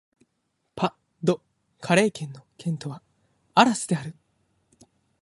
[0.75, 0.91] パ＝
[1.23, 1.41] ド＝
[1.79, 3.03] カレー県の県都は
[3.53, 4.15] アラスである